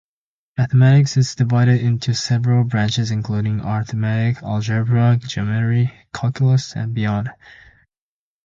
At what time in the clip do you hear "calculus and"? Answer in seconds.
6.11-6.95